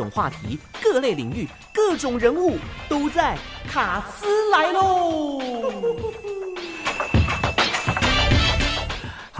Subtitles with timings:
[0.00, 2.56] 种话题、各类领域、各种人物
[2.88, 3.36] 都在
[3.70, 5.38] 卡斯来喽。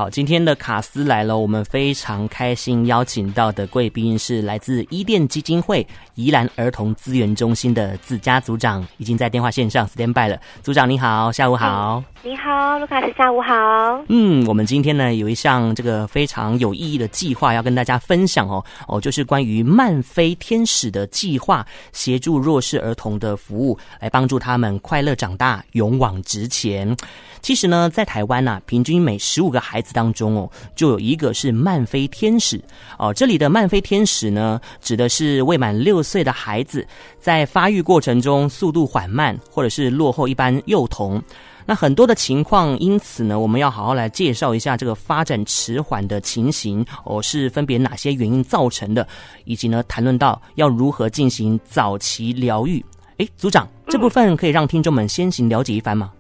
[0.01, 10.41] 好，今天的卡斯来了，我们非常开心邀请到的贵宾是来自伊甸基金会宜兰儿童资源中心的自家组长，已经在电话线上 stand by 了。
[10.63, 12.03] 组长你好，下午好。
[12.23, 14.03] 你好，卢卡斯，下午好。
[14.09, 26.97] 嗯，我们今天呢有一项这个非常有意义的计划要跟大家分享哦哦，就是关于慢飞天使的计划，协助弱势儿童的服务，来帮助他们快乐长大，勇往直前。
[27.43, 32.61] 其实呢，在台湾啊，平均每十五个孩子当中哦，就有一个是慢飞天使
[32.99, 33.13] 哦。
[33.13, 36.87] 这里的慢飞天使呢，指的是未满六岁的孩子，
[37.19, 41.23] 在发育过程中速度缓慢，或者是落后一般幼童。
[41.67, 49.07] 那很多的情况，因此呢，我们要好好来介绍一下这个发展迟缓的情形哦，是分别哪些原因造成的，
[49.45, 52.85] 以及呢，谈论到要如何进行早期疗愈。
[53.19, 56.11] 诶，组长，这部分可以让听众们先行了解一番吗？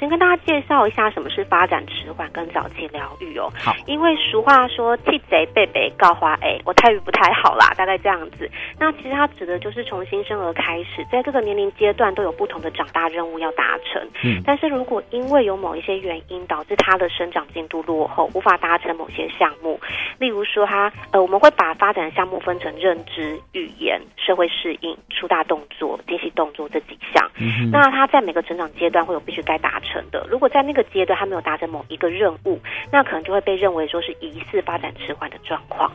[0.00, 3.52] 先跟大家介绍一下什么是发展迟缓跟早期疗愈哦。
[3.62, 8.50] 好，因为俗话说“替贼贝贝告花哎”，我泰语不太好啦，大概这样子。
[8.78, 14.02] 那其实它指的就是从新生儿开始，在各个年龄阶段都有不同的长大任务要达成。
[14.24, 19.78] 嗯，但是如果因为有某一些原因导致他的生长进度落后，无法达成某些项目，
[20.18, 27.30] 例如说他呃，我们会把发展项目分成认知、语言、社会适应、出大动作、精细动作这几项。
[27.38, 29.89] 嗯，那他在每个成长阶段会有必须该达成。
[29.90, 32.58] 成的，如果在那个阶段他没有达成某一个任务，
[32.90, 35.90] 那可能就会被认为说是疑似发展迟缓的状况。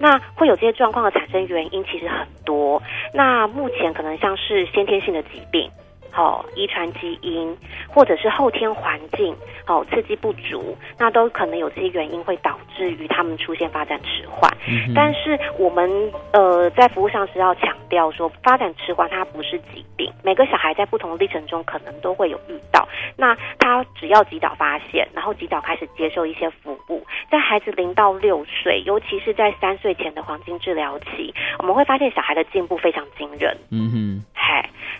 [0.00, 2.82] 那会有这些状况的产生原因其实很多。
[3.12, 5.70] 那目前可能像是先天性的疾病。
[6.14, 9.34] 好，遗传基因或者是后天环境，
[9.66, 14.48] 好刺激不足，那都可能有这些原因会导致于他们出现发展迟缓。
[14.68, 14.94] 嗯。
[14.94, 15.90] 但是我们
[16.32, 22.88] 呃在服务上是要强调说，发展迟缓它不是疾病，每个小孩在不同的历程中可能都会有遇到。
[23.16, 33.56] 那他只要及早发现，然后及早开始接受一些服务，在孩子零到六岁，尤其是在三岁前的黄金治疗期，我们会发现小孩的进步非常惊人。
[33.70, 34.24] 嗯哼，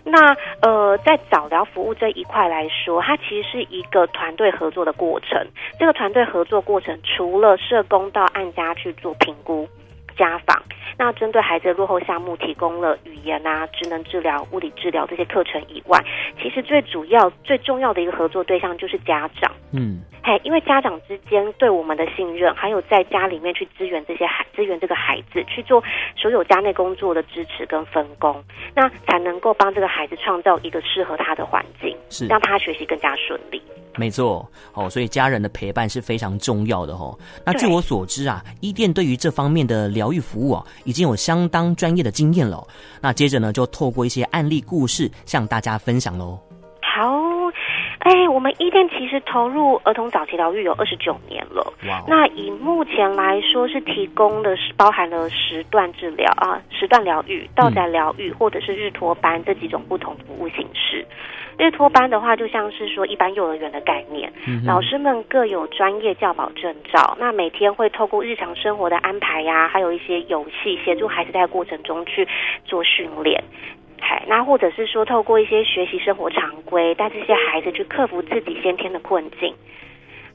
[0.04, 0.84] 那呃。
[1.04, 5.46] 在早疗服务这一块来说，它其实是一个团队合作的过程。
[5.78, 9.68] 这个团队合作过程，除了社工到案家去做评估、
[10.16, 10.62] 家访，
[10.96, 16.02] 那针对孩子的落后项目提供了语言啊、职能治疗、物理治疗这些课程以外，
[16.40, 19.52] 其实最主要、最重要的一个合作对象就是家长。
[19.72, 20.00] 嗯。
[20.26, 25.84] 嘿，因为家长之间对我们的信任，还有在家里面去支援这些孩，支援这个孩子去做
[26.16, 28.42] 所有家内工作的支持跟分工，
[28.74, 33.60] 那才能够帮这个孩子创造一个适合他的环境，是让他学习更加顺利。
[33.96, 37.16] 没错，哦，所以家人的陪伴是非常重要的哦。
[37.44, 42.66] 那据我所知啊，伊甸对于这方面的疗愈服务啊，已经有相当专业的经验了。
[43.02, 46.38] 那接着呢，就透过一些案例故事向大家分享喽。
[48.44, 51.72] 我们伊甸其实投入儿童早期疗愈有二十九年了。
[51.82, 52.04] Wow.
[52.06, 61.06] 那以目前来说，是提供的是包含了时段治疗啊、时段疗愈、到宅疗育，或者是日托班这几种不同服务形式。
[61.56, 72.28] 日托班的话，就像是说一般幼儿园的概念，嗯、老师们各有专业教保证照，那每天会透过日常生活的安排呀、啊，还有一些游戏，协助孩子在过程中去
[72.66, 73.42] 做训练。
[74.26, 79.54] 那或者是说，透过一些学习生活常规，带这些孩子去克服自己先天的困境。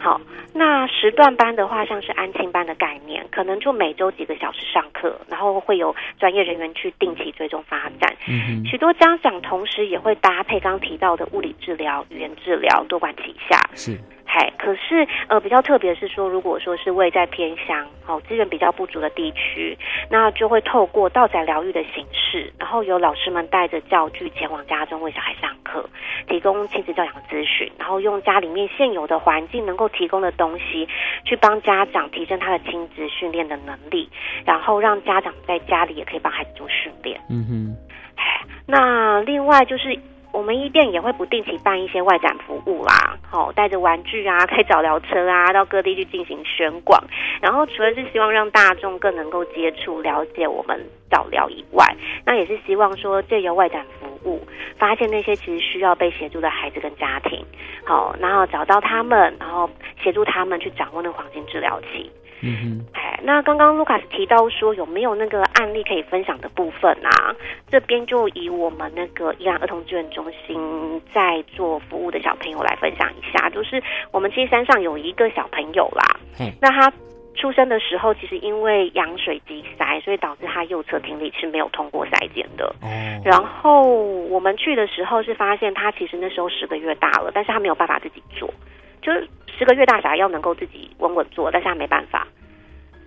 [0.02, 0.22] 好，
[0.54, 8.16] 那时段班的话，像是安亲班的概念，可能就每周几个小时上课，然后会有专业人员去定期追踪发展。
[8.30, 13.60] 嗯，许多家长同时也会搭配刚提到的物理治疗、语言治疗，多管齐下。
[13.76, 13.98] 是。
[14.32, 19.76] 嗨，可是呃，比较特别是说，如果说是位在偏乡，哦，资源比较不足的地区，
[20.08, 25.84] 那就会透过道宅疗愈的形式，然后由老师们带着教具前往家中为小孩上课，
[26.28, 30.88] 提供亲子教养咨询，然后用家里面现有的环境能够提供的东西，
[31.26, 34.08] 去帮家长提升他的亲子训练的能力，
[34.46, 37.20] 然后让家长在家里也可以帮孩子做训练。
[37.32, 37.76] 嗯哼，
[38.16, 40.00] 嗨，那另外就是。
[40.32, 47.02] 我们一店也会不定期办一些外展服务啦，好，带着玩具啊， 开早疗车啊，到各地去进行宣广。
[47.42, 51.86] 然后除了是希望让大众更能够接触、了解我们早疗以外，
[52.26, 54.42] 那也是希望说借由外展服务，
[54.78, 57.46] 发现那些其实需要被协助的孩子跟家庭，
[57.86, 59.70] 好，然后找到他们，然后
[60.04, 62.12] 协助他们去掌握那个黄金治疗期。
[62.42, 67.36] 嗯哼，哎，那刚刚卢卡斯提到说有没有那个案例可以分享的部分啊？
[67.70, 73.82] 这边就以我们那个宜兰儿童资源中心在做服务的小朋友来分享一下，就是
[74.12, 76.20] 我们其实山上有一个小朋友啦，
[76.62, 76.92] 那他
[77.36, 82.66] 出生的时候，其实因为羊水积塞，所以导致他右侧听力是没有通过筛检的。
[82.82, 82.88] 哦。
[83.24, 88.54] 然后我们去的时候是发现他其实那时候十个月大了，但是他没有办法自己坐，
[89.02, 92.28] 就是十个月大小孩要能够自己稳稳坐，但是他没办法。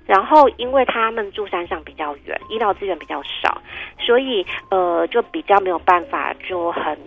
[0.07, 3.61] 然后因为他们住山上比较远，医疗资源比较少，
[3.99, 6.99] 所以呃就比较没有办法就很。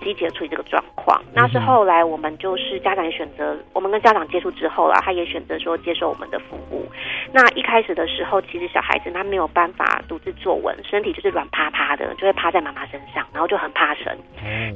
[0.00, 6.88] 积极的处理这个状况，那是后来我们就是家长也选择，我们跟家长接触之后啦，他也选择说接受我们的服务。
[7.32, 14.16] 那一开始的时候，其实小孩子他没有办法独自坐稳，身体就是软趴趴的，就会趴在妈妈身上，然后就很怕生。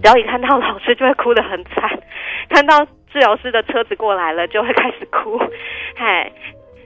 [0.03, 1.89] 只要一看到老师就会哭得很惨，
[2.49, 5.39] 看到治疗师的车子过来了就会开始哭，
[5.95, 6.33] 嗨。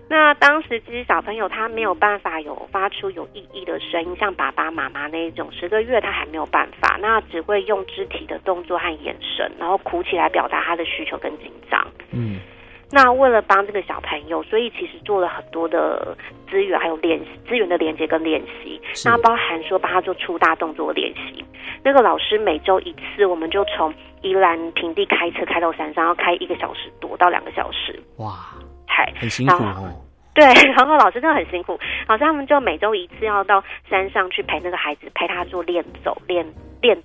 [0.08, 11.84] 那当时其实小朋友他没有办法有发出有意义的声音，像爸爸妈妈那一种，十个月他还没有办法，那只会用肢体的动作和眼神，然后哭起来表达他的需求跟紧张。
[12.86, 16.16] 嗯，那为了帮这个小朋友，所以其实做了很多的
[16.50, 21.44] 资源，还有练习资源的连接跟练习，那包含说帮他做粗大动作练习。
[21.84, 27.98] 那个老师每周一次，我们就从宜兰平地开车开到山上，要开一个小时多到两个小时。
[28.18, 28.32] 哇！
[29.20, 29.92] 很辛苦哦，
[30.34, 30.42] 对，
[30.74, 31.78] 然后老师真的很辛苦，
[32.08, 36.46] 老师他们就每周一次要到山上去陪那个孩子，陪他做练走、练
[36.80, 36.96] 练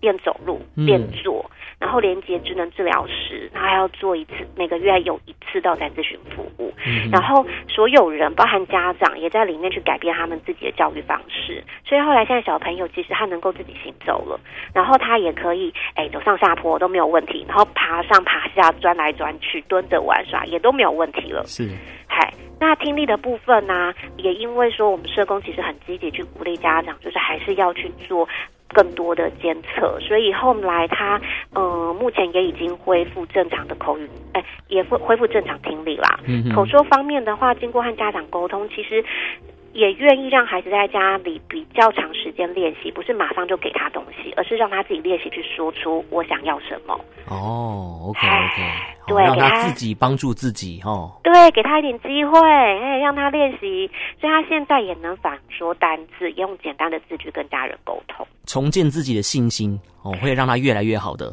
[0.00, 1.49] 练走路、练坐，
[1.80, 6.70] 然后连接职能治疗师，他还要做一次，每个月有一次到站咨询服务，
[7.10, 14.38] 然后所有人，包含家长，也在里面去改变他们自己的教育方式，所以后来现在小朋友其实他能够自己行走了，
[14.74, 21.42] 然后他也可以哎走上下坡都没有问题，然后爬上爬下、钻来钻去、蹲着玩耍也都没有问题了。
[21.46, 21.66] 是，
[22.06, 22.30] 嗨，
[22.60, 28.28] 那听力的部分呢、啊，也因为说我们社工其实很积极去鼓励家长，就是还是要去做。
[28.72, 31.20] 更多的监测，所以后来他
[31.54, 36.20] 呃目前也已经恢复正常的口语，哎，也恢恢复正常听力啦。
[36.26, 36.52] 嗯。
[36.54, 39.04] 口说方面的话，经过和家长沟通，其实。
[39.72, 46.98] 也愿意让孩子在家里比较长时间练习，不是马上就给他东西，而是让他自己练习去说出我想要什么。
[47.28, 48.62] 哦，OK OK，
[49.06, 51.12] 对，让他自己帮助自己哦。
[51.22, 53.88] 对，给他一点机会，哎，让他练习，
[54.20, 61.32] 所以他现在也能反说单字，也用简单的字句跟家人沟通，重建自己的信心哦，会让他越来越好的。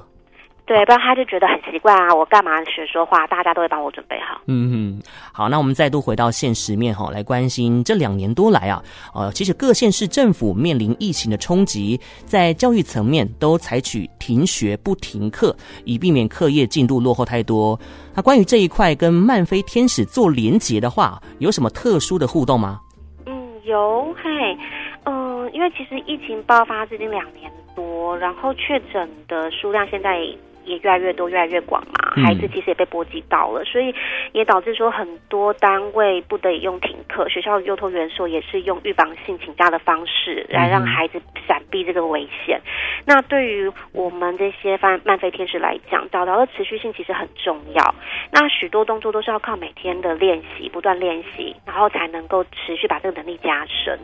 [0.67, 2.13] 对，不然他就觉得很奇怪啊！
[2.13, 3.25] 我干嘛学说话？
[3.27, 4.41] 大家都会帮我准备好。
[4.47, 8.83] 嗯哼，好，那我们再度回到现实面哈，来关心这两年多来啊，
[9.15, 15.55] 呃，其实各县市政府面临疫情的冲击，在教育层面都采取停学不停课，
[15.85, 17.79] 以避免课业进度落后太多。
[18.13, 22.81] 那关于这一块跟漫飞天使做连结的话，有什么特殊的互动吗？
[23.25, 24.57] 嗯，有，嘿，
[25.05, 30.19] 嗯、呃，因为其实疫情爆发至今两年多，然后确诊的数量现在。
[30.67, 33.95] 也越来越多，越来越广嘛，孩子其实也被波及到了，嗯、所以
[34.33, 42.59] 也导致说很多单位不得已用停课，学校幼托园所也是用预防性请假的方式来让孩子闪避这个危险。
[42.59, 47.95] 嗯、那对于我们这些慢慢飞天使来讲，早疗的持续性其实很重要。
[48.31, 53.97] 那许多动作都是要靠每天的练习，不断练习，然后才能够持续把这个能力加深。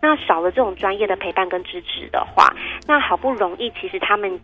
[0.00, 2.54] 那少了这种专业的陪伴跟支持的话，
[2.86, 4.40] 那好不容易其实他们。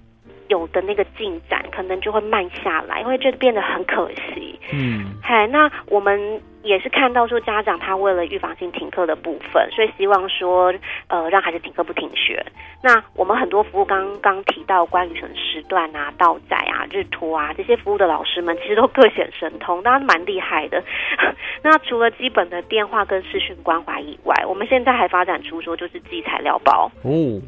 [0.53, 4.61] 有的那个进展可能就会慢下来，因为这变得很可惜。
[4.71, 10.73] 嗯，嗨，那我们也是看到说家长他为了预防性停课的部分，所以希望说
[11.09, 12.45] 呃让孩子停课不停学。
[12.83, 20.83] 那我们很多服务刚刚提到关于什么时段啊、到载啊、日托啊这些服务的老师们，其实都各显神通，当然蛮厉害的。
[21.65, 27.41] 那除了基本的电话跟视讯关怀以外，我们现在还发展出说就是寄材料包哦。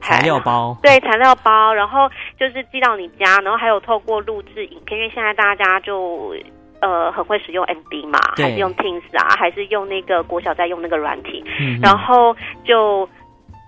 [0.00, 0.76] 材料包。
[0.82, 6.34] 对材料包，然后就是寄到你家，然后还有透过录制影片，因为现在大家就
[6.80, 13.08] 呃很会使用 MB 嘛，对还是用 Teams 啊，还是用那个国小在用那个软体，嗯、然后就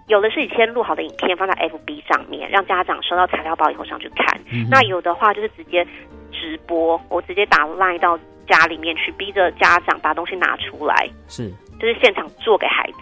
[0.08, 4.40] 有的是以前录好的影片放在 FB 上面，让家长收到材料包以后上去看。
[4.52, 5.84] 嗯、那有的话就是直接
[6.32, 8.18] 直播，我直接打 Line 到
[8.48, 11.52] 家里面去，逼着家长把东西拿出来，是。
[11.80, 12.98] 就是现场做给孩子。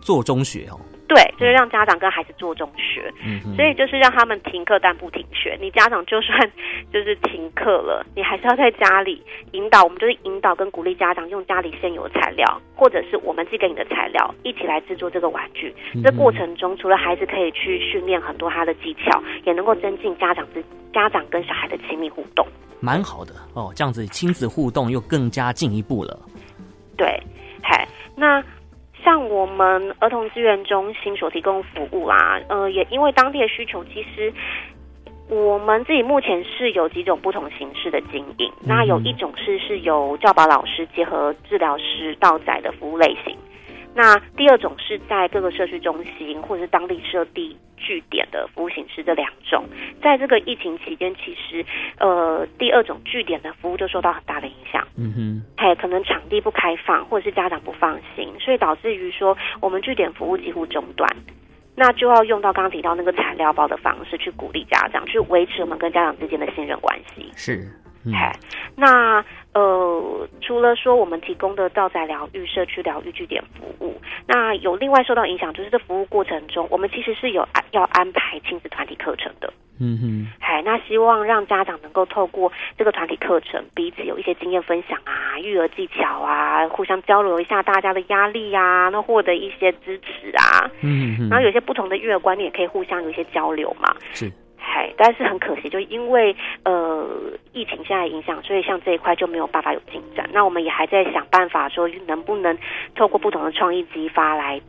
[0.00, 0.78] 做中学哦。
[1.08, 5.56] 对，就是让家长跟孩子做中学，嗯、所以就是让他们停课但不停学。
[5.58, 6.38] 你家长就算
[6.92, 9.82] 就是停课了，你还是要在家里引导。
[9.82, 15.74] 我们就是引导跟鼓励家长用家里现有的材料，或者是我们寄给你的材料，一起来制作这个玩具。
[15.94, 20.62] 嗯、这过程中，除了孩子可以去训练很多他的技巧，也能够增进家长之
[20.92, 22.46] 家长跟小孩的亲密互动。
[22.80, 26.18] 蛮好的哦，这样子亲子互动又更加进一步了。
[26.98, 27.18] 对，
[27.62, 28.44] 嗨，那。
[29.08, 34.30] 像我们儿童资源中心所提供服务啊，呃，也因为当地的需求，其实
[35.30, 43.34] 我们自己目前是有几种不同形式的经营，那有一种是是由教保老师结合治疗师到载的服务类型。
[43.98, 49.64] 那第二种是在各个社区中心或者是当地设地据点的服务形式，这两种，
[50.00, 51.66] 在这个疫情期间，其实
[51.98, 54.86] 呃第二种据点的服务就受到很大的影响。
[54.96, 61.10] 嗯哼，还可能场地不开放，或者是家长不放心，所以导致于说我们据点服务几乎中断，
[61.74, 67.32] 那就要用到刚刚提到那个材料包的方式去鼓励家长，去维持我们跟家长之间的信任关系。
[67.34, 67.66] 是。
[68.12, 68.32] 嗯、
[68.76, 69.24] 那
[69.54, 79.52] 呃，除了说我们提供的到宅疗愈、社区疗愈据点服务，那有另外受到影响，就是这服务过程中，我们其实是有安要安排亲子团体课程的。
[79.80, 90.70] 嗯哼，嗨，那希望让家长能够透过这个团体课程，彼此有一些经验分享啊、育儿技巧啊，互相交流一下大家的压力啊，那获得一些支持啊。
[90.82, 93.94] 嗯哼，然后有些不同的育儿观念也可以互相有一些交流嘛。
[94.12, 94.30] 是。
[94.70, 97.08] 嗨，但是很可惜，就因为呃
[97.54, 100.28] 疫情现在影响，所以像这一块就没有办法有进展。
[100.30, 102.56] 那我们也还在想办法，说能不能
[102.94, 104.60] 透过不同的创意激发，来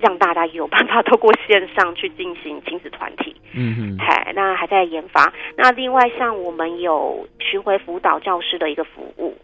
[0.00, 3.36] 让大家有办法透过线上去进行亲子团体。
[3.52, 5.30] 嗯嗯，嗨，那还在研发。
[5.54, 9.36] 那另外像我们有巡回辅导教师的一个服务，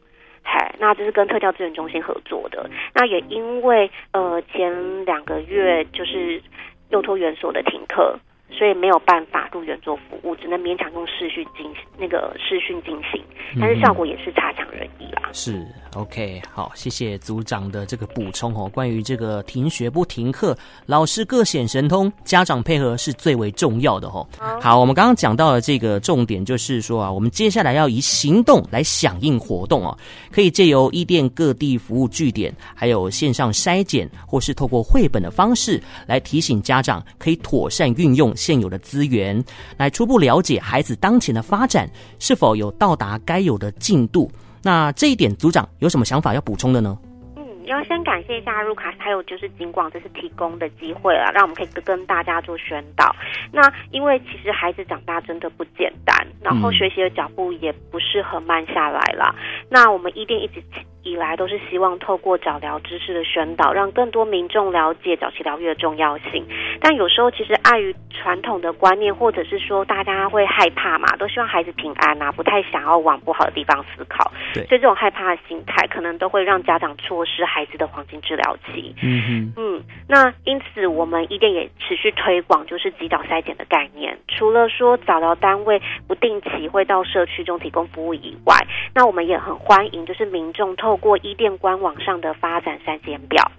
[0.43, 2.71] 嗨，那这是跟特教资源中心合作的。
[2.95, 6.43] 那也因为呃前两个月就是
[6.89, 8.19] 幼托园所的停课。
[8.53, 13.23] 所以没有办法入园做服务，只能勉强用视讯进那个视讯进行，
[13.61, 15.31] 但是效果也是差强人意啦。
[15.33, 15.53] 是
[15.95, 18.67] OK，好，谢谢组长的这个补充哦。
[18.73, 20.57] 关于这个停学不停课，
[20.87, 24.27] 老师各显神通，家长配合是最为重要的哦。
[24.59, 29.97] 好，我们刚刚讲到的这个重点就是说啊，我们接下来要以行动来响应活动哦，
[30.31, 38.35] 可以借由一店各地服务据点，还有线上筛检，或是透过绘本的方式来提醒家长，可以妥善运用。
[38.35, 39.45] 现有的资源，
[39.77, 44.31] 来初步了解孩子当前的发展是否有到达该有的进度。
[44.63, 46.97] 那这一点，组长有什么想法要补充的呢？
[47.37, 53.15] 嗯，要先感谢一下入卡，还有就是金广这次提供的机会了，让我们可以跟大家做宣导。
[53.53, 59.35] 那因为其实孩子长大真的不简单，然后学习的脚步也不适合慢下来了。
[59.37, 60.63] 嗯、那我们一定一直。
[61.03, 66.47] 以来都是希望透过早疗知识的宣导，让更多民众了解早期疗愈的重要性。
[66.81, 74.31] 但有时候其实碍于传统的观念，或者是说大家会害怕嘛，都希望孩子平安啊，不太想要往不好的地方思考。
[74.55, 78.95] 对，所以这种害怕的心态，可能都会让家长错失孩子的黄金治疗期。
[79.03, 84.17] 嗯哼嗯，那因此我们一定也持续推广，就是及早筛检的概念。
[84.29, 88.57] 除了说早疗单位不定期会到社区中提供服务以外，
[88.95, 90.92] 那我们也很欢迎，就是民众透。
[90.93, 93.51] 透过伊甸官网上的发展三检表，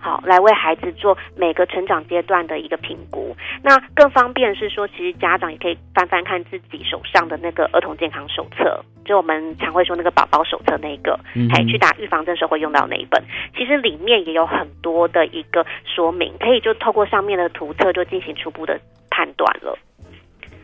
[0.00, 3.36] 好，来为孩子做每个成长阶段的一个评估。
[3.62, 13.22] 那更方便是说，其实家长也可以翻翻看自己手上的那个儿童健康手册，就我们常会说那个宝宝手册那个，还去打预防针时候会用到那一本。
[13.54, 19.78] 其实里面也有很多的一个说明，可以就透过上面的图册就进行初步的判断了。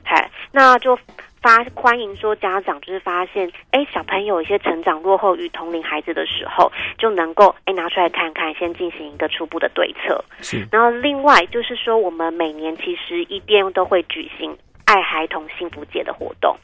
[0.02, 0.98] 嗨，那就。
[1.44, 10.24] 发欢迎说家长就是发现，哎，小朋友一些成长落后于同龄孩子的时候，就能够哎拿出来看看，先进行一个初步的对策。
[10.40, 16.56] 是，然后另外就是说，我们每年其实一店都会举行爱孩童幸福节的活动。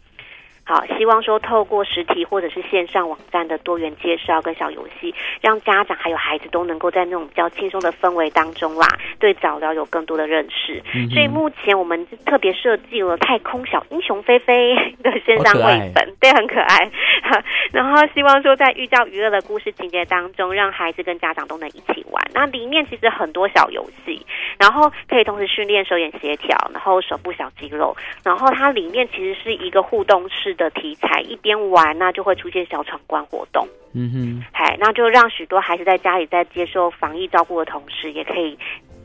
[0.71, 8.87] 好，希望说透过实体或者是线上网站的多元介绍跟小游戏，让家长还有孩子都能够在那种比较轻松的氛围当中啦，
[9.19, 10.81] 对早疗有更多的认识。
[10.95, 16.89] 嗯、所以目前我们特别设计了太空小英雄菲菲 的线上绘本，对，很可爱。
[17.73, 22.25] 然后希望说在寓教于乐的故事情节当中，让孩子跟家长都能一起玩。
[22.33, 24.25] 那里面其实很多小游戏，
[24.57, 33.67] 然后可以同时训练手眼协调，然后手部小肌肉，然后它里面其实是一个互动式的题材，一边玩那就会出现小闯关活动。
[33.93, 38.57] 嗯哼，嗨，那就让许多孩子在家里在接受防疫照顾的同时，也可以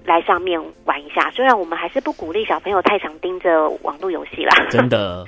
[0.05, 1.31] 来上面玩一下。
[1.31, 5.25] 虽然我们还是不鼓励小朋友太常盯着网络游戏啦，真的。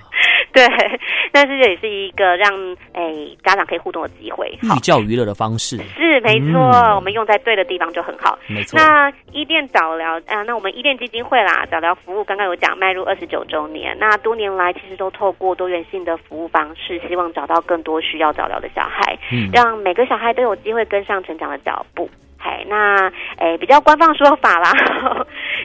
[0.57, 0.67] 对，
[1.31, 2.51] 但是这也是一个让
[2.93, 8.37] 诶、欸、家长可以互动的机会，寓教于乐的方式是没错、嗯，我们用在对的地方就很好。
[8.47, 8.79] 没错。
[8.79, 22.09] 那伊甸早疗啊，那我们伊甸基金会啦，早疗服务刚刚有讲迈入二十九周年，那多年来其实都透过多元性的服务方式，希望找到更多需要早疗的小孩，嗯，让每个小孩都有机会跟上成长的脚步。
[22.39, 24.71] 嗨，那诶比较官方说法啦，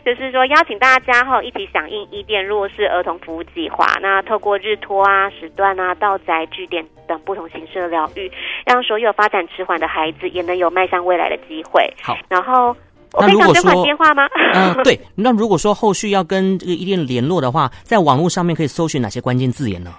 [0.05, 3.87] 就是说邀请大家哈一起响应伊甸弱势儿童服务计划。
[4.01, 8.31] 那透过日托啊、时段啊、到宅据点等不同形式的疗愈，
[8.67, 11.89] 让所有发展迟缓的孩子也能有迈向未来的机会。
[12.03, 12.77] 好，然后
[13.13, 14.27] 我可以讲捐款电话吗？
[14.55, 14.99] 嗯、呃，对。
[15.15, 19.93] 那如果说后续要跟这个伊甸联络的话，在网络上面可以搜寻哪些关键字眼呢？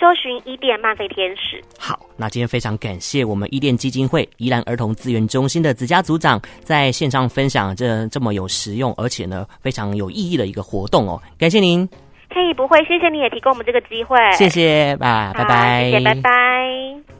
[0.00, 1.62] 搜寻伊甸漫飞天使。
[1.78, 11.86] 好，那今天非常感谢我们伊甸基金会宜兰儿童资源中心的子佳组长在线上分享这这么有实用而且呢非常有意义的一个活动哦，感谢您。
[12.32, 14.16] 嘿，不会，谢谢你也提供我们这个机会。
[14.32, 17.19] 谢谢，啊，拜拜，谢谢，拜拜。